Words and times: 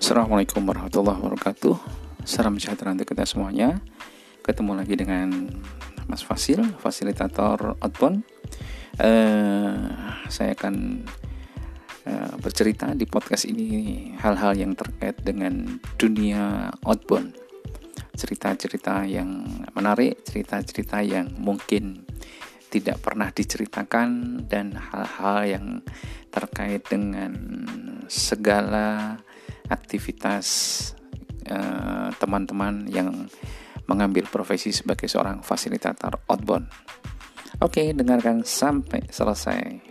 Assalamualaikum 0.00 0.64
warahmatullahi 0.64 1.20
wabarakatuh. 1.20 1.76
Salam 2.24 2.56
sejahtera 2.56 2.96
untuk 2.96 3.12
kita 3.12 3.28
semuanya. 3.28 3.84
Ketemu 4.40 4.72
lagi 4.72 4.96
dengan 4.96 5.28
Mas 6.08 6.24
Fasil, 6.24 6.64
fasilitator 6.80 7.76
outbound. 7.84 8.24
Uh, 8.96 9.92
Saya 10.32 10.56
akan 10.56 11.04
uh, 12.08 12.32
bercerita 12.40 12.96
di 12.96 13.04
podcast 13.04 13.44
ini 13.44 14.08
Hal-hal 14.16 14.56
yang 14.56 14.72
terkait 14.72 15.20
dengan 15.20 15.68
dunia 16.00 16.72
outbound. 16.80 17.36
Cerita-cerita 18.16 19.04
yang 19.04 19.44
menarik 19.76 20.24
Cerita-cerita 20.24 21.04
yang 21.04 21.28
mungkin 21.36 22.08
tidak 22.72 23.04
pernah 23.04 23.28
diceritakan 23.28 24.40
Dan 24.48 24.80
hal-hal 24.80 25.38
yang 25.44 25.66
terkait 26.32 26.88
dengan 26.88 27.36
segala 28.08 29.20
aktivitas 29.70 30.46
eh, 31.46 32.08
teman-teman 32.18 32.84
uh, 32.84 32.90
yang 32.90 33.08
mengambil 33.86 34.26
profesi 34.30 34.70
sebagai 34.70 35.06
seorang 35.10 35.42
fasilitator 35.42 36.22
outbound. 36.30 36.70
Oke, 37.62 37.90
dengarkan 37.94 38.46
sampai 38.46 39.06
selesai. 39.10 39.90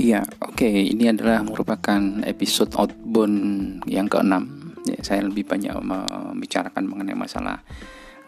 Iya, 0.00 0.24
oke. 0.40 0.56
Okay. 0.56 0.96
Ini 0.96 1.12
adalah 1.12 1.44
merupakan 1.44 2.24
episode 2.24 2.72
outbound 2.72 3.84
yang 3.84 4.08
keenam 4.08 4.59
ya, 4.86 4.98
saya 5.04 5.20
lebih 5.24 5.44
banyak 5.44 5.72
membicarakan 5.76 6.84
mengenai 6.88 7.16
masalah 7.16 7.60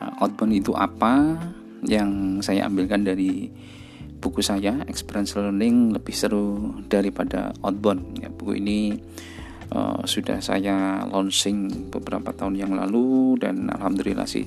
uh, 0.00 0.22
outbound 0.24 0.52
itu 0.56 0.72
apa. 0.76 1.38
Yang 1.82 2.42
saya 2.46 2.70
ambilkan 2.70 3.02
dari 3.02 3.50
buku 4.22 4.38
saya 4.38 4.86
experience 4.86 5.34
learning 5.34 5.98
lebih 5.98 6.14
seru 6.14 6.78
daripada 6.86 7.50
outbound. 7.62 8.22
Ya, 8.22 8.30
buku 8.30 8.62
ini 8.62 8.94
uh, 9.74 10.06
sudah 10.06 10.38
saya 10.38 11.02
launching 11.10 11.90
beberapa 11.90 12.30
tahun 12.30 12.54
yang 12.54 12.72
lalu 12.78 13.40
dan 13.42 13.66
alhamdulillah 13.66 14.30
sih 14.30 14.46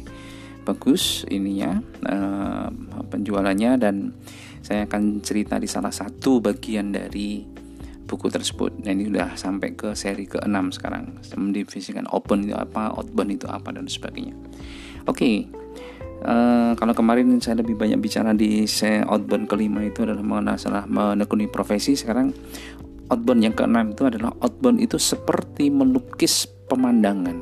bagus 0.63 1.27
ininya 1.27 1.75
uh, 2.08 2.71
penjualannya. 3.11 3.71
Dan 3.75 4.15
saya 4.63 4.87
akan 4.89 5.21
cerita 5.21 5.59
di 5.59 5.67
salah 5.67 5.91
satu 5.91 6.41
bagian 6.41 6.89
dari 6.89 7.55
buku 8.06 8.30
tersebut. 8.30 8.86
Nah 8.86 8.94
ini 8.94 9.09
sudah 9.09 9.34
sampai 9.34 9.73
ke 9.73 9.92
seri 9.98 10.30
ke-6 10.30 10.80
sekarang. 10.80 11.17
Mendefinisikan 11.36 12.06
open 12.14 12.45
itu 12.45 12.56
apa, 12.56 12.94
outbound 12.94 13.34
itu 13.34 13.50
apa 13.50 13.73
dan 13.73 13.89
sebagainya. 13.89 14.38
Oke. 15.09 15.17
Okay. 15.17 15.38
Uh, 16.26 16.31
eh, 16.31 16.72
kalau 16.80 16.95
kemarin 16.95 17.28
saya 17.44 17.59
lebih 17.59 17.76
banyak 17.76 18.00
bicara 18.00 18.31
di 18.31 18.64
outbound 19.06 19.52
kelima 19.52 19.83
itu 19.83 20.08
adalah 20.08 20.23
masalah 20.23 20.88
menekuni 20.88 21.45
profesi. 21.50 21.94
Sekarang 21.98 22.31
outbound 23.11 23.42
yang 23.45 23.53
keenam 23.53 23.94
itu 23.94 24.08
adalah 24.08 24.31
outbound 24.42 24.80
itu 24.81 24.95
seperti 24.98 25.70
melukis 25.70 26.50
pemandangan. 26.70 27.36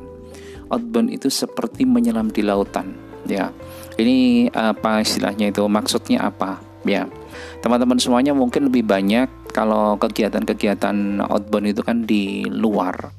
Outbound 0.72 1.12
itu 1.12 1.28
seperti 1.30 1.86
menyelam 1.86 2.32
di 2.32 2.42
lautan. 2.44 2.98
Ya, 3.24 3.56
ini 3.96 4.48
apa 4.52 5.00
istilahnya 5.00 5.48
itu? 5.48 5.64
Maksudnya 5.64 6.28
apa? 6.28 6.60
Ya, 6.84 7.08
teman-teman 7.64 7.96
semuanya 7.96 8.36
mungkin 8.36 8.68
lebih 8.68 8.84
banyak 8.84 9.43
kalau 9.54 9.94
kegiatan-kegiatan 10.02 11.22
outbound 11.22 11.70
itu 11.70 11.80
kan 11.86 12.02
di 12.02 12.42
luar 12.50 13.14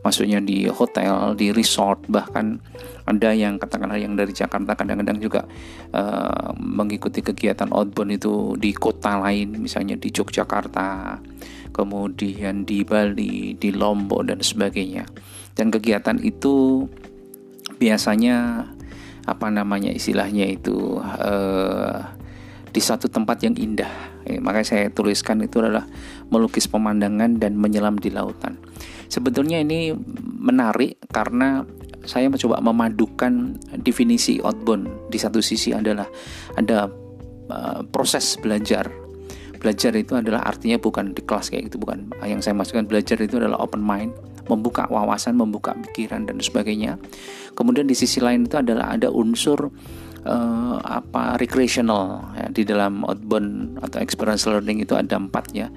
maksudnya 0.00 0.40
di 0.40 0.64
hotel, 0.64 1.36
di 1.36 1.52
resort 1.52 2.08
bahkan 2.08 2.56
ada 3.04 3.36
yang 3.36 3.60
katakanlah 3.60 4.00
yang 4.00 4.16
dari 4.16 4.32
Jakarta 4.32 4.72
kadang-kadang 4.72 5.20
juga 5.20 5.44
uh, 5.92 6.56
mengikuti 6.56 7.20
kegiatan 7.20 7.68
outbound 7.68 8.16
itu 8.16 8.56
di 8.56 8.72
kota 8.72 9.20
lain 9.20 9.60
misalnya 9.60 10.00
di 10.00 10.08
Yogyakarta 10.08 11.20
kemudian 11.70 12.66
di 12.66 12.82
Bali, 12.82 13.56
di 13.56 13.70
Lombok 13.72 14.26
dan 14.28 14.42
sebagainya. 14.42 15.06
Dan 15.54 15.70
kegiatan 15.70 16.18
itu 16.20 16.86
biasanya 17.80 18.68
apa 19.24 19.46
namanya 19.48 19.92
istilahnya 19.94 20.48
itu 20.48 20.98
uh, 21.00 21.98
di 22.70 22.80
satu 22.80 23.10
tempat 23.10 23.42
yang 23.42 23.54
indah. 23.58 23.90
Eh, 24.26 24.38
makanya 24.38 24.66
saya 24.66 24.84
tuliskan 24.90 25.42
itu 25.42 25.58
adalah 25.58 25.86
melukis 26.30 26.70
pemandangan 26.70 27.38
dan 27.42 27.58
menyelam 27.58 27.98
di 27.98 28.14
lautan. 28.14 28.58
Sebetulnya 29.10 29.58
ini 29.58 29.90
menarik 30.38 31.02
karena 31.10 31.66
saya 32.06 32.30
mencoba 32.30 32.62
memadukan 32.62 33.58
definisi 33.82 34.38
outbound. 34.40 35.10
Di 35.10 35.18
satu 35.18 35.42
sisi 35.42 35.74
adalah 35.74 36.06
ada 36.54 36.88
uh, 37.50 37.80
proses 37.90 38.38
belajar. 38.40 38.88
Belajar 39.60 39.92
itu 39.92 40.16
adalah 40.16 40.46
artinya 40.48 40.80
bukan 40.80 41.12
di 41.12 41.20
kelas 41.20 41.52
kayak 41.52 41.68
gitu, 41.68 41.76
bukan. 41.76 42.08
Yang 42.24 42.48
saya 42.48 42.54
maksudkan 42.56 42.88
belajar 42.88 43.20
itu 43.20 43.36
adalah 43.36 43.60
open 43.60 43.84
mind, 43.84 44.16
membuka 44.48 44.88
wawasan, 44.88 45.36
membuka 45.36 45.76
pikiran 45.76 46.24
dan 46.24 46.40
sebagainya. 46.40 46.96
Kemudian 47.52 47.84
di 47.84 47.92
sisi 47.92 48.24
lain 48.24 48.48
itu 48.48 48.56
adalah 48.56 48.96
ada 48.96 49.12
unsur 49.12 49.68
uh, 50.26 50.76
apa 50.82 51.36
recreational 51.40 52.34
ya, 52.36 52.46
di 52.52 52.62
dalam 52.66 53.04
outbound 53.04 53.80
atau 53.80 53.98
experience 54.02 54.44
learning 54.44 54.84
itu 54.84 54.96
ada 54.96 55.16
empat 55.16 55.44
ya 55.52 55.68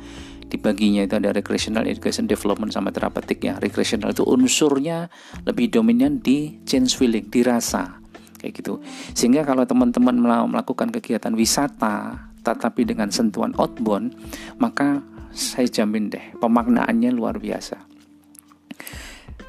dibaginya 0.54 1.02
itu 1.02 1.18
ada 1.18 1.34
recreational 1.34 1.90
education 1.90 2.30
development 2.30 2.70
sama 2.70 2.94
terapeutik 2.94 3.42
ya. 3.42 3.58
Recreational 3.58 4.14
itu 4.14 4.22
unsurnya 4.22 5.10
lebih 5.50 5.74
dominan 5.74 6.22
di 6.22 6.62
change 6.62 6.94
feeling 6.94 7.26
dirasa 7.34 7.98
kayak 8.38 8.54
gitu. 8.62 8.78
Sehingga 9.18 9.42
kalau 9.42 9.66
teman-teman 9.66 10.14
melakukan 10.46 10.94
kegiatan 10.94 11.34
wisata 11.34 12.30
tetapi 12.46 12.86
dengan 12.86 13.10
sentuhan 13.10 13.58
outbound 13.58 14.14
maka 14.62 15.02
saya 15.34 15.66
jamin 15.66 16.14
deh 16.14 16.38
pemaknaannya 16.38 17.10
luar 17.10 17.42
biasa. 17.42 17.82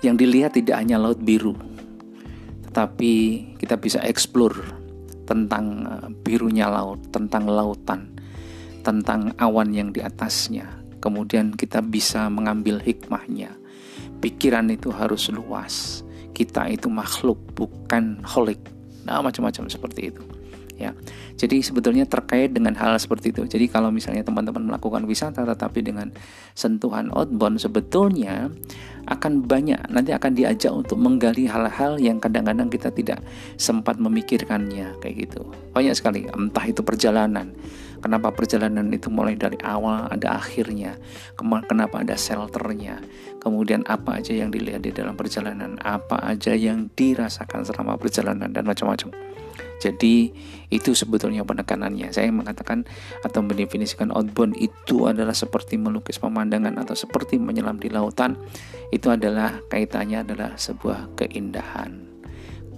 Yang 0.01 0.17
dilihat 0.25 0.57
tidak 0.57 0.81
hanya 0.81 0.97
laut 0.97 1.21
biru 1.21 1.53
tetapi 2.65 3.13
kita 3.61 3.77
bisa 3.77 4.01
explore 4.03 4.84
tentang 5.25 5.85
eh, 5.85 6.09
birunya 6.25 6.69
laut, 6.69 7.01
tentang 7.13 7.49
lautan, 7.49 8.09
tentang 8.85 9.33
awan 9.41 9.73
yang 9.73 9.91
di 9.91 10.01
atasnya. 10.01 10.69
Kemudian 11.01 11.53
kita 11.53 11.85
bisa 11.85 12.29
mengambil 12.33 12.81
hikmahnya. 12.81 13.53
Pikiran 14.25 14.73
itu 14.73 14.89
harus 14.89 15.29
luas. 15.29 16.01
Kita 16.33 16.67
itu 16.73 16.89
makhluk 16.89 17.37
bukan 17.53 18.25
holik. 18.25 18.59
Nah, 19.05 19.21
macam-macam 19.21 19.69
seperti 19.69 20.09
itu. 20.09 20.34
Ya. 20.75 20.91
Jadi 21.39 21.63
sebetulnya 21.63 22.03
terkait 22.03 22.51
dengan 22.51 22.75
hal 22.75 22.99
seperti 22.99 23.31
itu. 23.31 23.47
Jadi 23.47 23.71
kalau 23.71 23.95
misalnya 23.95 24.27
teman-teman 24.27 24.75
melakukan 24.75 25.07
wisata 25.07 25.47
tetapi 25.47 25.87
dengan 25.87 26.11
sentuhan 26.59 27.15
outbound 27.15 27.63
sebetulnya 27.63 28.51
akan 29.05 29.45
banyak 29.45 29.79
nanti 29.93 30.17
akan 30.17 30.33
diajak 30.33 30.73
untuk 30.73 30.97
menggali 30.97 31.45
hal-hal 31.45 32.01
yang 32.01 32.19
kadang-kadang 32.19 32.73
kita 32.73 32.89
tidak 32.91 33.21
sempat 33.61 34.01
memikirkannya 34.01 34.97
kayak 34.99 35.29
gitu. 35.29 35.47
Banyak 35.77 35.95
sekali 35.95 36.27
entah 36.27 36.65
itu 36.65 36.81
perjalanan. 36.81 37.53
Kenapa 38.05 38.37
perjalanan 38.37 38.93
itu 38.93 39.09
mulai 39.09 39.33
dari 39.33 39.57
awal 39.65 40.13
ada 40.13 40.37
akhirnya? 40.37 41.01
Kenapa 41.41 42.05
ada 42.05 42.13
shelternya? 42.13 43.01
Kemudian 43.41 43.81
apa 43.89 44.21
aja 44.21 44.37
yang 44.37 44.53
dilihat 44.53 44.85
di 44.85 44.93
dalam 44.93 45.17
perjalanan? 45.17 45.81
Apa 45.81 46.21
aja 46.21 46.53
yang 46.53 46.93
dirasakan 46.93 47.65
selama 47.65 47.97
perjalanan 47.97 48.53
dan 48.53 48.69
macam-macam. 48.69 49.09
Jadi 49.83 50.31
itu 50.71 50.91
sebetulnya 50.97 51.47
penekanannya. 51.47 52.11
Saya 52.11 52.31
mengatakan 52.31 52.89
atau 53.23 53.41
mendefinisikan 53.45 54.11
outbound 54.11 54.57
itu 54.59 55.07
adalah 55.07 55.35
seperti 55.37 55.79
melukis 55.79 56.19
pemandangan 56.19 56.75
atau 56.81 56.97
seperti 56.97 57.39
menyelam 57.39 57.79
di 57.79 57.91
lautan. 57.91 58.39
Itu 58.91 59.11
adalah 59.11 59.61
kaitannya 59.71 60.25
adalah 60.27 60.57
sebuah 60.57 61.15
keindahan. 61.19 62.15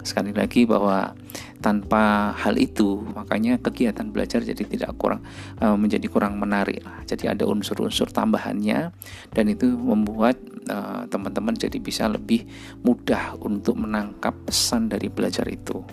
Sekali 0.07 0.31
lagi 0.31 0.63
bahwa 0.63 1.11
tanpa 1.59 2.31
hal 2.37 2.55
itu 2.55 3.03
makanya 3.11 3.59
kegiatan 3.59 4.07
belajar 4.07 4.39
jadi 4.39 4.63
tidak 4.63 4.95
kurang 4.95 5.19
uh, 5.59 5.75
menjadi 5.75 6.07
kurang 6.07 6.39
menarik. 6.39 6.79
Jadi 7.03 7.27
ada 7.27 7.43
unsur-unsur 7.43 8.07
tambahannya 8.13 8.95
dan 9.35 9.45
itu 9.51 9.67
membuat 9.75 10.39
uh, 10.71 11.03
teman-teman 11.11 11.59
jadi 11.59 11.75
bisa 11.81 12.07
lebih 12.07 12.47
mudah 12.87 13.35
untuk 13.43 13.75
menangkap 13.75 14.31
pesan 14.47 14.87
dari 14.87 15.11
belajar 15.11 15.43
itu. 15.49 15.83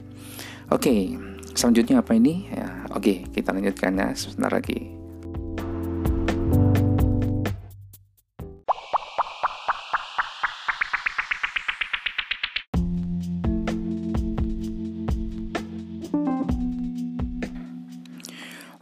Oke, 0.73 0.89
okay, 0.89 1.01
selanjutnya 1.53 2.01
apa 2.01 2.17
ini? 2.17 2.49
Ya, 2.49 2.89
Oke, 2.89 3.27
okay, 3.27 3.37
kita 3.37 3.53
lanjutkan 3.53 4.01
ya 4.01 4.09
sebentar 4.17 4.49
lagi. 4.49 4.97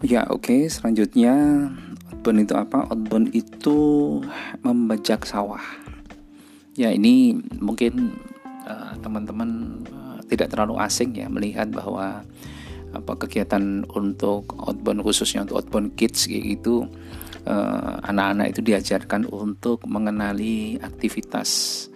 Ya, 0.03 0.27
oke, 0.31 0.45
okay. 0.51 0.61
selanjutnya 0.71 1.35
outbound 2.11 2.43
itu 2.43 2.55
apa? 2.55 2.87
Outbound 2.91 3.35
itu 3.35 3.79
membajak 4.63 5.27
sawah. 5.27 5.63
Ya, 6.79 6.95
ini 6.95 7.39
mungkin 7.59 8.15
uh, 8.67 8.95
teman-teman 9.03 9.62
tidak 10.33 10.49
terlalu 10.57 10.81
asing 10.81 11.13
ya 11.13 11.29
melihat 11.29 11.69
bahwa 11.69 12.25
apa 12.93 13.13
kegiatan 13.25 13.85
untuk 13.93 14.53
outbound 14.57 15.05
khususnya 15.05 15.45
untuk 15.45 15.61
outbound 15.65 15.97
kids 15.97 16.29
gitu 16.29 16.89
anak-anak 18.05 18.55
itu 18.55 18.61
diajarkan 18.63 19.27
untuk 19.29 19.83
mengenali 19.89 20.77
aktivitas 20.79 21.89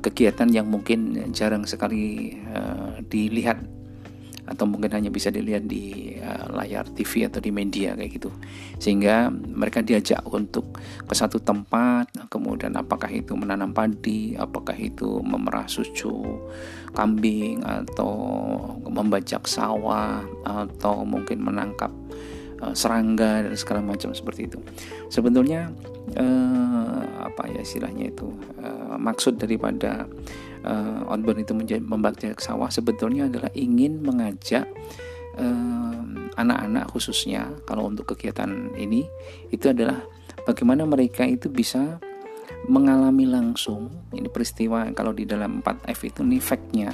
kegiatan 0.00 0.48
yang 0.50 0.66
mungkin 0.70 1.30
jarang 1.34 1.68
sekali 1.68 2.36
dilihat 3.08 3.60
atau 4.44 4.68
mungkin 4.68 4.92
hanya 4.92 5.08
bisa 5.08 5.32
dilihat 5.32 5.64
di 5.64 6.16
uh, 6.20 6.52
layar 6.52 6.84
TV 6.92 7.28
atau 7.28 7.40
di 7.40 7.48
media 7.48 7.96
kayak 7.96 8.12
gitu. 8.20 8.30
Sehingga 8.76 9.32
mereka 9.32 9.80
diajak 9.80 10.20
untuk 10.28 10.76
ke 10.78 11.14
satu 11.16 11.40
tempat 11.40 12.12
kemudian 12.28 12.76
apakah 12.76 13.08
itu 13.08 13.32
menanam 13.32 13.72
padi 13.72 14.36
apakah 14.36 14.76
itu 14.76 15.20
memerah 15.24 15.64
susu 15.64 16.44
kambing 16.92 17.64
atau 17.64 18.12
membajak 18.84 19.48
sawah 19.48 20.22
atau 20.44 21.02
mungkin 21.02 21.42
menangkap 21.42 21.90
uh, 22.60 22.74
serangga 22.76 23.48
dan 23.48 23.56
segala 23.56 23.80
macam 23.82 24.12
seperti 24.12 24.52
itu. 24.52 24.58
Sebetulnya 25.08 25.72
uh, 26.20 27.02
apa 27.24 27.50
ya 27.50 27.64
istilahnya 27.64 28.12
itu 28.12 28.28
uh, 28.60 28.96
maksud 29.00 29.40
daripada 29.40 30.06
uh, 30.64 31.12
outbound 31.12 31.44
itu 31.44 31.52
membajak 31.80 32.40
sawah. 32.40 32.72
Sebetulnya 32.72 33.28
adalah 33.28 33.52
ingin 33.54 34.00
mengajak 34.02 34.66
anak-anak 36.38 36.86
uh, 36.86 36.90
khususnya 36.94 37.50
kalau 37.66 37.90
untuk 37.90 38.14
kegiatan 38.14 38.70
ini 38.78 39.02
itu 39.50 39.66
adalah 39.66 39.98
bagaimana 40.46 40.86
mereka 40.86 41.26
itu 41.26 41.50
bisa 41.50 41.98
mengalami 42.70 43.26
langsung. 43.28 43.90
Ini 44.14 44.30
peristiwa 44.30 44.88
kalau 44.94 45.10
di 45.12 45.26
dalam 45.26 45.60
4F 45.60 46.00
itu 46.06 46.20
nih 46.22 46.40
fact-nya. 46.40 46.90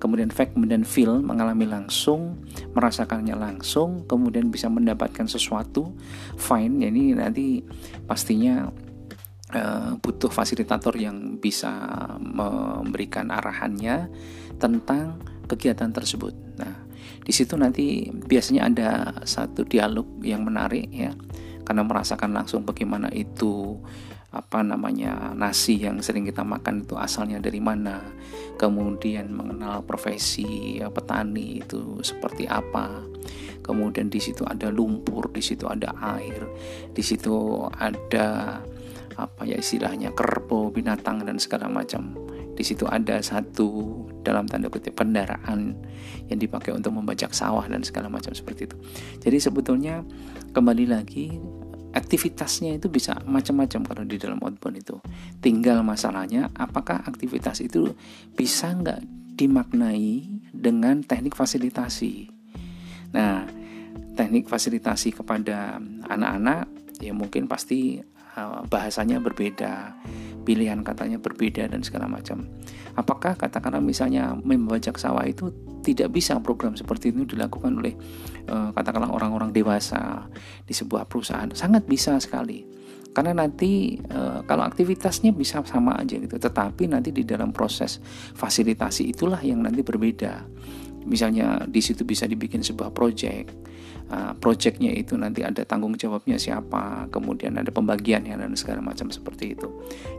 Kemudian 0.00 0.32
fact 0.32 0.56
kemudian 0.56 0.80
feel 0.80 1.20
mengalami 1.20 1.68
langsung 1.68 2.40
merasakannya 2.72 3.36
langsung 3.36 4.08
kemudian 4.08 4.48
bisa 4.48 4.72
mendapatkan 4.72 5.28
sesuatu 5.28 5.92
fine. 6.40 6.80
Ya 6.80 6.88
ini 6.88 7.12
nanti 7.12 7.60
pastinya 8.08 8.72
uh, 9.54 9.98
butuh 9.98 10.30
fasilitator 10.30 10.94
yang 10.96 11.38
bisa 11.38 11.70
memberikan 12.18 13.30
arahannya 13.30 14.10
tentang 14.58 15.18
kegiatan 15.50 15.90
tersebut. 15.90 16.34
Nah, 16.58 16.86
di 17.24 17.32
situ 17.34 17.58
nanti 17.58 18.08
biasanya 18.10 18.62
ada 18.70 18.90
satu 19.26 19.66
dialog 19.66 20.06
yang 20.22 20.46
menarik 20.46 20.86
ya, 20.90 21.10
karena 21.66 21.82
merasakan 21.82 22.34
langsung 22.34 22.62
bagaimana 22.62 23.10
itu 23.10 23.78
apa 24.30 24.62
namanya 24.62 25.34
nasi 25.34 25.74
yang 25.82 25.98
sering 25.98 26.22
kita 26.22 26.46
makan 26.46 26.86
itu 26.86 26.94
asalnya 26.94 27.42
dari 27.42 27.58
mana 27.58 27.98
kemudian 28.54 29.34
mengenal 29.34 29.82
profesi 29.82 30.78
ya, 30.78 30.86
petani 30.86 31.58
itu 31.58 31.98
seperti 31.98 32.46
apa 32.46 33.02
kemudian 33.66 34.06
di 34.06 34.22
situ 34.22 34.46
ada 34.46 34.70
lumpur 34.70 35.34
di 35.34 35.42
situ 35.42 35.66
ada 35.66 35.90
air 36.14 36.46
di 36.94 37.02
situ 37.02 37.66
ada 37.74 38.62
apa 39.26 39.44
ya 39.44 39.60
istilahnya 39.60 40.16
kerbau 40.16 40.72
binatang 40.72 41.24
dan 41.24 41.36
segala 41.36 41.68
macam. 41.68 42.16
Di 42.56 42.64
situ 42.64 42.84
ada 42.84 43.20
satu 43.24 44.00
dalam 44.20 44.44
tanda 44.44 44.68
kutip 44.68 44.96
kendaraan 44.96 45.76
yang 46.28 46.38
dipakai 46.40 46.76
untuk 46.76 46.92
membajak 46.92 47.32
sawah 47.32 47.64
dan 47.64 47.80
segala 47.80 48.12
macam 48.12 48.36
seperti 48.36 48.68
itu. 48.68 48.76
Jadi 49.20 49.38
sebetulnya 49.40 50.04
kembali 50.52 50.84
lagi 50.88 51.40
aktivitasnya 51.90 52.78
itu 52.78 52.86
bisa 52.86 53.18
macam-macam 53.26 53.80
kalau 53.82 54.02
di 54.06 54.16
dalam 54.20 54.38
outbound 54.40 54.78
itu. 54.78 54.96
Tinggal 55.42 55.82
masalahnya 55.82 56.52
apakah 56.54 57.02
aktivitas 57.02 57.64
itu 57.64 57.94
bisa 58.36 58.70
nggak 58.76 59.02
dimaknai 59.34 60.28
dengan 60.52 61.02
teknik 61.02 61.34
fasilitasi? 61.34 62.28
Nah 63.16 63.48
teknik 64.14 64.46
fasilitasi 64.46 65.16
kepada 65.16 65.80
anak-anak 66.06 66.68
ya 67.00 67.16
mungkin 67.16 67.48
pasti 67.48 67.98
bahasanya 68.70 69.18
berbeda, 69.18 69.94
pilihan 70.42 70.80
katanya 70.82 71.18
berbeda 71.20 71.68
dan 71.68 71.84
segala 71.84 72.08
macam. 72.08 72.46
Apakah 72.98 73.38
katakanlah 73.38 73.82
misalnya 73.82 74.34
membajak 74.34 74.98
sawah 74.98 75.22
itu 75.24 75.52
tidak 75.80 76.12
bisa 76.12 76.36
program 76.42 76.76
seperti 76.76 77.14
itu 77.14 77.24
dilakukan 77.24 77.80
oleh 77.80 77.94
uh, 78.50 78.74
katakanlah 78.74 79.14
orang-orang 79.14 79.54
dewasa 79.54 80.26
di 80.66 80.74
sebuah 80.74 81.06
perusahaan? 81.06 81.48
Sangat 81.54 81.86
bisa 81.86 82.18
sekali. 82.18 82.66
Karena 83.10 83.42
nanti 83.42 83.98
uh, 83.98 84.46
kalau 84.46 84.62
aktivitasnya 84.62 85.34
bisa 85.34 85.62
sama 85.66 85.98
aja 85.98 86.14
gitu, 86.14 86.38
tetapi 86.38 86.86
nanti 86.86 87.10
di 87.10 87.26
dalam 87.26 87.50
proses 87.50 87.98
fasilitasi 88.38 89.10
itulah 89.10 89.42
yang 89.42 89.66
nanti 89.66 89.82
berbeda. 89.82 90.46
Misalnya 91.10 91.64
di 91.66 91.80
situ 91.82 92.06
bisa 92.06 92.28
dibikin 92.28 92.60
sebuah 92.62 92.94
project 92.94 93.50
uh, 94.10 94.32
projectnya 94.36 94.90
itu 94.92 95.14
nanti 95.14 95.46
ada 95.46 95.62
tanggung 95.62 95.94
jawabnya 95.94 96.36
siapa, 96.36 97.06
kemudian 97.08 97.56
ada 97.56 97.70
pembagiannya 97.70 98.34
dan 98.36 98.52
segala 98.58 98.82
macam 98.82 99.08
seperti 99.08 99.54
itu. 99.54 99.68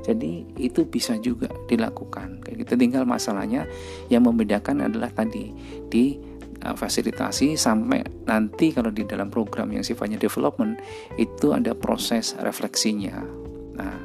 Jadi 0.07 0.57
itu 0.57 0.88
bisa 0.88 1.19
juga 1.19 1.51
dilakukan. 1.67 2.41
Kayak 2.41 2.67
gitu 2.67 2.73
tinggal 2.79 3.03
masalahnya 3.03 3.67
yang 4.07 4.25
membedakan 4.25 4.88
adalah 4.88 5.11
tadi 5.11 5.51
di 5.91 6.17
uh, 6.63 6.75
fasilitasi 6.75 7.59
sampai 7.59 8.01
nanti 8.25 8.71
kalau 8.71 8.89
di 8.89 9.03
dalam 9.03 9.27
program 9.27 9.69
yang 9.75 9.83
sifatnya 9.83 10.17
development 10.17 10.79
itu 11.19 11.51
ada 11.51 11.75
proses 11.75 12.33
refleksinya. 12.39 13.19
Nah, 13.75 13.97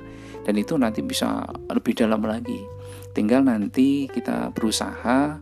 dan 0.46 0.54
itu 0.54 0.78
nanti 0.78 1.02
bisa 1.02 1.42
lebih 1.70 1.94
dalam 1.98 2.22
lagi. 2.22 2.58
Tinggal 3.10 3.48
nanti 3.48 4.06
kita 4.12 4.52
berusaha 4.52 5.40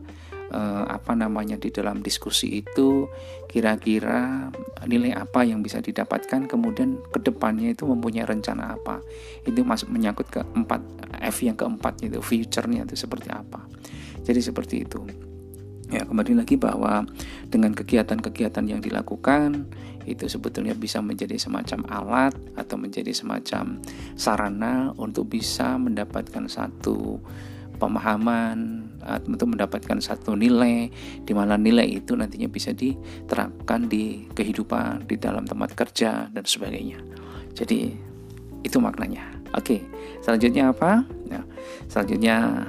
eh, 0.55 0.85
apa 0.87 1.11
namanya 1.19 1.59
di 1.59 1.67
dalam 1.69 1.99
diskusi 1.99 2.63
itu 2.63 3.11
kira-kira 3.51 4.47
nilai 4.87 5.11
apa 5.15 5.43
yang 5.43 5.59
bisa 5.59 5.83
didapatkan 5.83 6.47
kemudian 6.47 7.03
ke 7.11 7.19
depannya 7.19 7.75
itu 7.75 7.83
mempunyai 7.83 8.23
rencana 8.23 8.79
apa. 8.79 9.03
Itu 9.43 9.67
masuk 9.67 9.91
menyangkut 9.91 10.27
ke 10.31 10.41
empat 10.55 10.81
F 11.19 11.43
yang 11.43 11.59
keempat 11.59 11.99
itu 12.07 12.23
future-nya 12.23 12.87
itu 12.87 12.95
seperti 12.95 13.27
apa. 13.31 13.67
Jadi 14.23 14.39
seperti 14.39 14.75
itu. 14.87 14.99
Ya 15.93 16.01
kembali 16.01 16.41
lagi 16.41 16.57
bahwa 16.57 17.05
dengan 17.45 17.77
kegiatan-kegiatan 17.77 18.65
yang 18.65 18.81
dilakukan 18.81 19.69
itu 20.05 20.25
sebetulnya 20.29 20.73
bisa 20.73 21.01
menjadi 21.01 21.37
semacam 21.37 21.85
alat 21.89 22.33
atau 22.57 22.77
menjadi 22.77 23.13
semacam 23.13 23.81
sarana 24.17 24.93
untuk 24.97 25.29
bisa 25.29 25.77
mendapatkan 25.77 26.45
satu 26.49 27.21
pemahaman 27.77 28.84
untuk 29.25 29.53
mendapatkan 29.53 30.01
satu 30.01 30.33
nilai 30.33 30.89
di 31.21 31.33
mana 31.33 31.55
nilai 31.55 31.85
itu 32.01 32.17
nantinya 32.17 32.49
bisa 32.49 32.73
diterapkan 32.73 33.85
di 33.85 34.25
kehidupan 34.33 35.05
di 35.05 35.15
dalam 35.21 35.45
tempat 35.45 35.77
kerja 35.77 36.27
dan 36.29 36.43
sebagainya. 36.43 36.99
Jadi 37.53 37.93
itu 38.65 38.77
maknanya. 38.81 39.29
Oke 39.55 39.85
selanjutnya 40.25 40.73
apa? 40.73 41.05
Ya, 41.29 41.41
selanjutnya 41.87 42.65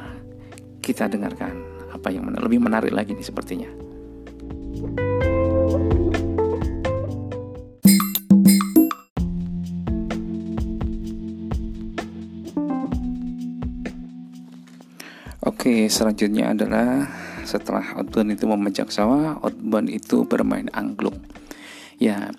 kita 0.84 1.10
dengarkan 1.10 1.56
apa 1.90 2.12
yang 2.12 2.28
lebih 2.30 2.60
menarik 2.60 2.92
lagi 2.92 3.16
nih 3.16 3.26
sepertinya 3.26 3.70
Oke, 15.66 15.90
selanjutnya 15.90 16.54
adalah 16.54 17.10
setelah 17.42 17.98
outbound 17.98 18.38
itu 18.38 18.46
memajak 18.46 18.86
sawah, 18.94 19.34
outbound 19.42 19.90
itu 19.90 20.22
bermain 20.22 20.70
angklung. 20.70 21.18
Ya, 21.98 22.30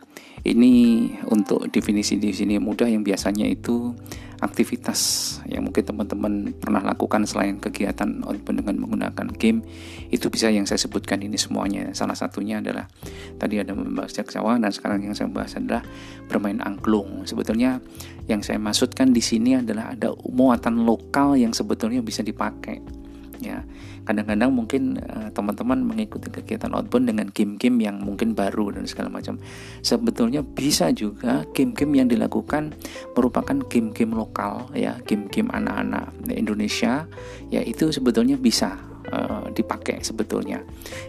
ini 0.47 1.11
untuk 1.27 1.67
definisi 1.67 2.15
di 2.15 2.31
sini 2.31 2.55
mudah 2.55 2.87
yang 2.87 3.03
biasanya 3.03 3.43
itu 3.43 3.91
aktivitas 4.39 4.99
yang 5.43 5.67
mungkin 5.67 5.83
teman-teman 5.83 6.55
pernah 6.55 6.79
lakukan 6.79 7.27
selain 7.27 7.59
kegiatan 7.59 8.23
outbound 8.23 8.63
dengan 8.63 8.79
menggunakan 8.87 9.27
game 9.35 9.59
itu 10.07 10.31
bisa 10.31 10.47
yang 10.47 10.63
saya 10.63 10.79
sebutkan 10.79 11.19
ini 11.19 11.35
semuanya. 11.35 11.91
Salah 11.91 12.15
satunya 12.15 12.63
adalah 12.63 12.87
tadi 13.35 13.59
ada 13.59 13.75
membahas 13.75 14.23
sawah 14.23 14.55
dan 14.55 14.71
sekarang 14.71 15.03
yang 15.03 15.11
saya 15.11 15.27
bahas 15.27 15.51
adalah 15.59 15.83
bermain 16.31 16.63
angklung. 16.63 17.27
Sebetulnya 17.27 17.83
yang 18.31 18.39
saya 18.39 18.55
maksudkan 18.55 19.11
di 19.11 19.19
sini 19.19 19.59
adalah 19.59 19.91
ada 19.91 20.15
muatan 20.31 20.87
lokal 20.87 21.35
yang 21.35 21.51
sebetulnya 21.51 21.99
bisa 21.99 22.23
dipakai 22.23 22.96
ya. 23.39 23.63
Kadang-kadang 24.07 24.55
mungkin 24.55 25.01
uh, 25.03 25.27
teman-teman 25.35 25.83
mengikuti 25.83 26.31
kegiatan 26.31 26.71
outbound 26.71 27.11
dengan 27.11 27.27
game-game 27.31 27.77
yang 27.83 27.99
mungkin 27.99 28.33
baru 28.33 28.71
dan 28.71 28.87
segala 28.87 29.11
macam. 29.11 29.37
Sebetulnya 29.83 30.41
bisa 30.43 30.89
juga 30.95 31.43
game-game 31.51 32.03
yang 32.03 32.07
dilakukan 32.07 32.71
merupakan 33.13 33.57
game-game 33.67 34.15
lokal 34.15 34.71
ya 34.71 34.95
game-game 35.03 35.51
anak-anak 35.51 36.13
Indonesia 36.31 37.05
ya 37.51 37.61
itu 37.63 37.91
sebetulnya 37.91 38.39
bisa 38.39 38.79
uh, 39.11 39.47
dipakai 39.51 40.03
sebetulnya. 40.03 40.63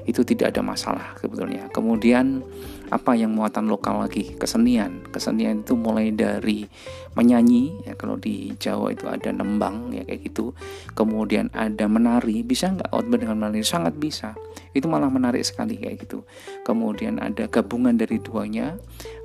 Itu 0.06 0.22
tidak 0.22 0.54
ada 0.54 0.62
masalah 0.62 1.14
sebetulnya. 1.18 1.70
Kemudian 1.70 2.42
apa 2.88 3.12
yang 3.16 3.36
muatan 3.36 3.68
lokal 3.68 4.00
lagi? 4.00 4.36
Kesenian. 4.36 5.04
Kesenian 5.12 5.64
itu 5.64 5.76
mulai 5.76 6.12
dari 6.12 6.64
menyanyi 7.16 7.82
ya 7.82 7.98
kalau 7.98 8.14
di 8.14 8.54
Jawa 8.56 8.94
itu 8.94 9.10
ada 9.10 9.28
nembang 9.32 9.92
ya 9.92 10.04
kayak 10.04 10.28
gitu. 10.28 10.56
Kemudian 10.96 11.52
ada 11.52 11.84
menari. 11.86 12.40
Bisa 12.44 12.72
nggak 12.72 12.88
outbound 12.92 13.22
dengan 13.24 13.36
menari? 13.44 13.60
Sangat 13.64 13.96
bisa. 13.96 14.32
Itu 14.72 14.88
malah 14.88 15.12
menarik 15.12 15.44
sekali 15.44 15.76
kayak 15.76 16.08
gitu. 16.08 16.24
Kemudian 16.64 17.20
ada 17.20 17.46
gabungan 17.48 17.96
dari 17.96 18.20
duanya. 18.20 18.76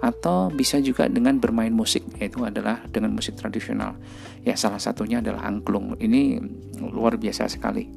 Atau 0.03 0.51
bisa 0.51 0.83
juga 0.83 1.07
dengan 1.07 1.39
bermain 1.39 1.71
musik 1.71 2.03
yaitu 2.19 2.43
adalah 2.43 2.83
dengan 2.91 3.15
musik 3.15 3.39
tradisional. 3.39 3.95
Ya 4.43 4.59
salah 4.59 4.79
satunya 4.79 5.23
adalah 5.23 5.47
angklung. 5.47 5.95
Ini 5.95 6.43
luar 6.83 7.15
biasa 7.15 7.47
sekali 7.47 7.87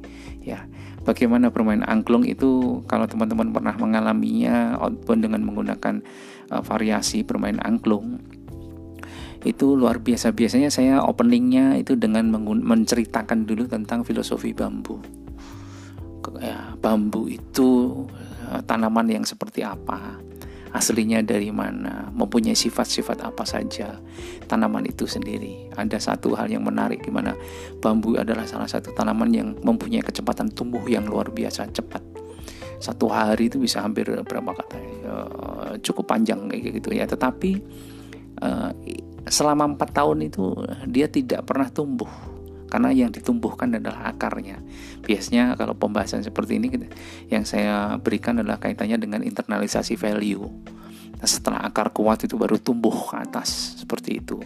ya 0.47 0.63
bagaimana 1.07 1.47
bermain 1.47 1.79
angklung 1.87 2.27
itu 2.27 2.83
kalau 2.83 3.07
teman-teman 3.07 3.55
pernah 3.55 3.71
mengalaminya 3.79 4.75
outbound 4.75 5.23
dengan 5.23 5.47
menggunakan 5.47 6.03
uh, 6.51 6.59
variasi 6.59 7.23
bermain 7.23 7.63
angklung? 7.63 8.19
Itu 9.47 9.79
luar 9.79 10.03
biasa. 10.03 10.35
Biasanya 10.35 10.67
saya 10.67 10.99
openingnya 10.99 11.79
itu 11.79 11.95
dengan 11.95 12.27
menceritakan 12.43 13.47
dulu 13.47 13.71
tentang 13.71 14.03
filosofi 14.03 14.51
bambu. 14.51 14.99
Ya, 16.43 16.75
bambu 16.83 17.31
itu 17.31 18.03
uh, 18.51 18.59
tanaman 18.67 19.07
yang 19.07 19.23
seperti 19.23 19.63
apa 19.63 20.26
aslinya 20.77 21.25
dari 21.25 21.49
mana, 21.49 22.13
mempunyai 22.13 22.53
sifat-sifat 22.53 23.25
apa 23.25 23.41
saja 23.43 23.97
tanaman 24.45 24.85
itu 24.85 25.09
sendiri. 25.09 25.73
Ada 25.73 26.13
satu 26.13 26.37
hal 26.37 26.53
yang 26.53 26.61
menarik 26.61 27.01
di 27.01 27.09
mana 27.09 27.33
bambu 27.81 28.13
adalah 28.13 28.45
salah 28.45 28.69
satu 28.69 28.93
tanaman 28.93 29.29
yang 29.33 29.57
mempunyai 29.65 30.05
kecepatan 30.05 30.53
tumbuh 30.53 30.85
yang 30.85 31.09
luar 31.09 31.33
biasa 31.33 31.73
cepat. 31.73 32.05
Satu 32.77 33.09
hari 33.09 33.49
itu 33.49 33.57
bisa 33.57 33.81
hampir 33.81 34.05
berapa 34.05 34.53
kata 34.53 34.77
ya, 34.77 35.13
cukup 35.81 36.13
panjang 36.13 36.45
kayak 36.45 36.77
gitu 36.77 36.93
ya. 36.93 37.09
Tetapi 37.09 37.51
uh, 38.45 38.69
selama 39.25 39.73
empat 39.73 39.89
tahun 39.97 40.29
itu 40.29 40.53
dia 40.85 41.09
tidak 41.09 41.49
pernah 41.49 41.73
tumbuh 41.73 42.36
karena 42.67 42.91
yang 42.91 43.11
ditumbuhkan 43.11 43.71
adalah 43.73 44.11
akarnya. 44.11 44.59
Biasanya 45.03 45.55
kalau 45.55 45.73
pembahasan 45.75 46.23
seperti 46.23 46.59
ini 46.59 46.67
yang 47.31 47.47
saya 47.47 47.95
berikan 47.99 48.39
adalah 48.39 48.59
kaitannya 48.59 48.99
dengan 48.99 49.21
internalisasi 49.23 49.95
value. 49.95 50.45
Nah, 51.17 51.25
setelah 51.25 51.65
akar 51.65 51.89
kuat 51.89 52.21
itu 52.29 52.37
baru 52.37 52.61
tumbuh 52.61 52.93
ke 52.93 53.17
atas 53.17 53.81
seperti 53.81 54.21
itu. 54.21 54.37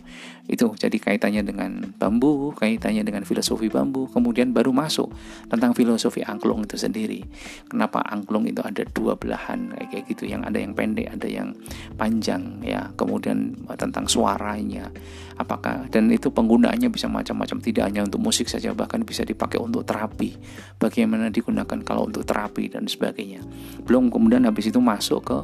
Itu 0.48 0.72
jadi 0.76 0.96
kaitannya 0.96 1.44
dengan 1.44 1.92
bambu, 2.00 2.56
kaitannya 2.56 3.04
dengan 3.04 3.28
filosofi 3.28 3.68
bambu, 3.68 4.08
kemudian 4.08 4.56
baru 4.56 4.72
masuk 4.72 5.12
tentang 5.52 5.76
filosofi 5.76 6.24
angklung 6.24 6.64
itu 6.64 6.80
sendiri. 6.80 7.28
Kenapa 7.68 8.00
angklung 8.08 8.48
itu 8.48 8.64
ada 8.64 8.88
dua 8.88 9.20
belahan 9.20 9.76
kayak 9.92 10.08
gitu, 10.16 10.32
yang 10.32 10.48
ada 10.48 10.64
yang 10.64 10.72
pendek, 10.72 11.12
ada 11.12 11.28
yang 11.28 11.52
panjang 12.00 12.64
ya. 12.64 12.88
Kemudian 12.96 13.52
tentang 13.76 14.08
suaranya, 14.08 14.88
apakah 15.36 15.92
dan 15.92 16.08
itu 16.08 16.32
penggunaannya 16.32 16.88
bisa 16.88 17.12
macam-macam, 17.12 17.60
tidak 17.60 17.84
hanya 17.92 18.08
untuk 18.08 18.24
musik 18.24 18.48
saja, 18.48 18.72
bahkan 18.72 19.04
bisa 19.04 19.28
dipakai 19.28 19.60
untuk 19.60 19.84
terapi. 19.84 20.40
Bagaimana 20.80 21.28
digunakan 21.28 21.80
kalau 21.84 22.08
untuk 22.08 22.24
terapi 22.24 22.72
dan 22.72 22.88
sebagainya. 22.88 23.44
Belum 23.84 24.08
kemudian 24.08 24.48
habis 24.48 24.72
itu 24.72 24.80
masuk 24.80 25.22
ke 25.28 25.38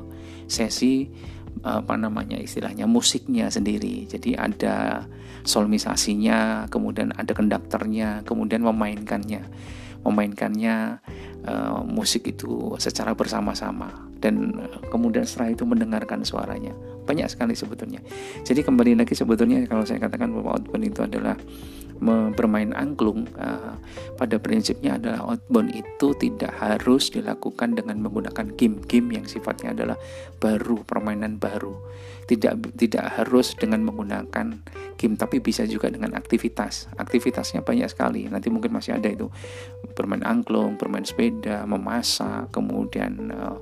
sesi 0.47 1.07
apa 1.65 1.97
namanya 1.97 2.37
istilahnya 2.37 2.85
musiknya 2.85 3.49
sendiri. 3.49 4.05
Jadi 4.05 4.37
ada 4.37 5.05
solmisasinya, 5.47 6.67
kemudian 6.67 7.15
ada 7.15 7.31
konduktornya, 7.33 8.21
kemudian 8.27 8.61
memainkannya. 8.61 9.43
Memainkannya 10.05 11.03
uh, 11.43 11.81
musik 11.83 12.29
itu 12.29 12.77
secara 12.79 13.11
bersama-sama 13.17 14.07
dan 14.23 14.55
kemudian 14.87 15.25
setelah 15.27 15.51
itu 15.51 15.63
mendengarkan 15.67 16.23
suaranya. 16.23 16.71
Banyak 17.07 17.27
sekali 17.31 17.55
sebetulnya. 17.55 18.03
Jadi 18.43 18.63
kembali 18.63 18.99
lagi 18.99 19.15
sebetulnya 19.15 19.63
kalau 19.67 19.83
saya 19.87 20.03
katakan 20.03 20.31
bahwa 20.31 20.59
outbound 20.59 20.85
itu 20.87 21.01
adalah 21.03 21.35
bermain 22.33 22.71
angklung 22.73 23.25
uh, 23.37 23.75
pada 24.15 24.37
prinsipnya 24.37 24.97
adalah 24.97 25.33
outbound 25.33 25.73
itu 25.73 26.13
tidak 26.17 26.53
harus 26.57 27.09
dilakukan 27.09 27.77
dengan 27.77 28.01
menggunakan 28.01 28.53
game-game 28.53 29.21
yang 29.21 29.25
sifatnya 29.25 29.73
adalah 29.73 29.97
baru 30.37 30.85
permainan 30.85 31.41
baru 31.41 31.73
tidak 32.27 32.75
tidak 32.75 33.17
harus 33.17 33.55
dengan 33.55 33.87
menggunakan 33.87 34.61
game 34.99 35.15
tapi 35.15 35.39
bisa 35.39 35.63
juga 35.63 35.87
dengan 35.87 36.13
aktivitas 36.13 36.91
aktivitasnya 36.99 37.63
banyak 37.63 37.87
sekali 37.87 38.27
nanti 38.27 38.51
mungkin 38.51 38.75
masih 38.75 38.99
ada 38.99 39.07
itu 39.07 39.31
bermain 39.95 40.21
angklung 40.27 40.75
bermain 40.75 41.07
sepeda 41.07 41.63
memasak 41.63 42.51
kemudian 42.51 43.31
uh, 43.31 43.57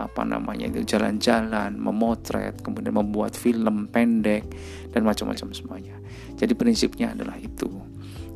apa 0.00 0.24
namanya 0.24 0.72
itu 0.72 0.96
jalan-jalan, 0.96 1.76
memotret, 1.76 2.64
kemudian 2.64 2.96
membuat 2.96 3.36
film 3.36 3.92
pendek 3.92 4.48
dan 4.96 5.04
macam-macam 5.04 5.52
semuanya. 5.52 5.96
Jadi 6.40 6.56
prinsipnya 6.56 7.12
adalah 7.12 7.36
itu. 7.36 7.49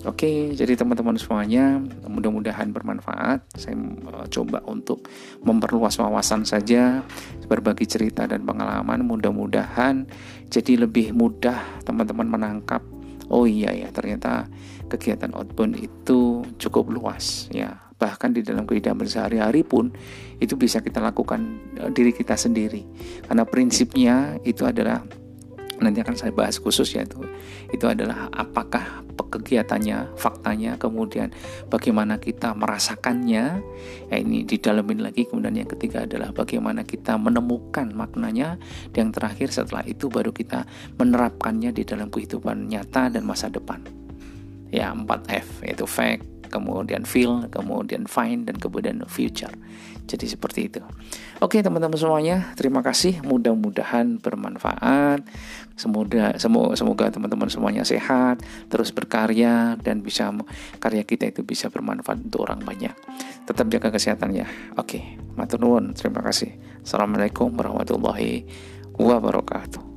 Oke, 0.04 0.52
jadi 0.52 0.76
teman-teman 0.76 1.16
semuanya, 1.16 1.80
mudah-mudahan 2.04 2.68
bermanfaat. 2.76 3.40
Saya 3.56 3.72
uh, 4.04 4.28
coba 4.28 4.60
untuk 4.68 5.08
memperluas 5.40 5.96
wawasan 5.96 6.44
saja, 6.44 7.00
berbagi 7.48 7.88
cerita 7.88 8.28
dan 8.28 8.44
pengalaman. 8.44 9.00
Mudah-mudahan 9.00 10.04
jadi 10.52 10.84
lebih 10.84 11.16
mudah 11.16 11.56
teman-teman 11.88 12.28
menangkap. 12.28 12.84
Oh 13.32 13.48
iya 13.48 13.72
ya, 13.72 13.88
ternyata 13.96 14.44
kegiatan 14.92 15.32
outbound 15.32 15.80
itu 15.80 16.44
cukup 16.60 16.92
luas 16.92 17.48
ya. 17.48 17.72
Bahkan 17.96 18.36
di 18.36 18.44
dalam 18.44 18.68
kehidupan 18.68 19.08
sehari-hari 19.08 19.64
pun 19.64 19.88
itu 20.36 20.52
bisa 20.60 20.84
kita 20.84 21.00
lakukan 21.00 21.40
uh, 21.80 21.88
diri 21.88 22.12
kita 22.12 22.36
sendiri. 22.36 22.84
Karena 23.24 23.48
prinsipnya 23.48 24.36
itu 24.44 24.68
adalah 24.68 25.00
nanti 25.80 26.04
akan 26.04 26.12
saya 26.12 26.30
bahas 26.30 26.60
khusus 26.60 26.86
ya 26.94 27.02
itu 27.02 27.18
itu 27.72 27.82
adalah 27.88 28.30
apakah 28.30 29.02
kegiatannya 29.30 30.16
faktanya 30.18 30.76
kemudian 30.76 31.30
bagaimana 31.70 32.18
kita 32.18 32.52
merasakannya. 32.52 33.44
Ya 34.10 34.16
ini 34.16 34.44
didalamin 34.44 35.04
lagi 35.04 35.28
kemudian 35.28 35.54
yang 35.54 35.70
ketiga 35.70 36.04
adalah 36.04 36.32
bagaimana 36.34 36.84
kita 36.84 37.16
menemukan 37.16 37.92
maknanya. 37.92 38.56
Dan 38.90 39.08
yang 39.08 39.10
terakhir 39.12 39.52
setelah 39.52 39.84
itu 39.84 40.08
baru 40.08 40.32
kita 40.32 40.64
menerapkannya 40.96 41.76
di 41.76 41.84
dalam 41.84 42.08
kehidupan 42.08 42.72
nyata 42.72 43.12
dan 43.12 43.22
masa 43.28 43.52
depan. 43.52 43.84
Ya 44.72 44.90
4F 44.90 45.62
yaitu 45.62 45.86
fact 45.86 46.34
kemudian 46.54 47.02
feel, 47.02 47.50
kemudian 47.50 48.06
find, 48.06 48.46
dan 48.46 48.54
kemudian 48.62 49.02
future. 49.10 49.50
Jadi 50.04 50.28
seperti 50.28 50.68
itu. 50.68 50.80
Oke 51.40 51.64
teman-teman 51.64 51.96
semuanya, 51.96 52.52
terima 52.60 52.84
kasih. 52.84 53.24
Mudah-mudahan 53.24 54.20
bermanfaat. 54.20 55.24
Semoga 55.74 56.36
semoga 56.38 57.10
teman-teman 57.10 57.50
semuanya 57.50 57.82
sehat, 57.82 58.44
terus 58.70 58.92
berkarya 58.94 59.74
dan 59.80 60.04
bisa 60.04 60.30
karya 60.78 61.02
kita 61.02 61.32
itu 61.32 61.42
bisa 61.42 61.72
bermanfaat 61.72 62.20
untuk 62.20 62.46
orang 62.46 62.62
banyak. 62.62 62.94
Tetap 63.48 63.66
jaga 63.72 63.88
kesehatan 63.90 64.36
ya. 64.36 64.46
Oke, 64.76 65.16
matur 65.34 65.58
nuwun. 65.64 65.96
Terima 65.96 66.20
kasih. 66.20 66.52
Assalamualaikum 66.84 67.50
warahmatullahi 67.56 68.46
wabarakatuh. 68.94 69.93